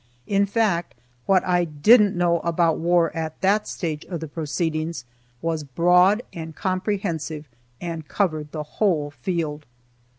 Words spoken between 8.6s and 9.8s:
whole field.